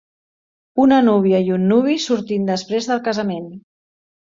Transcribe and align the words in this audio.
Una 0.83 0.97
núvia 1.07 1.43
i 1.49 1.53
un 1.59 1.67
nuvi 1.73 1.99
sortint 2.07 2.51
després 2.53 2.91
del 2.91 3.05
casament. 3.11 3.49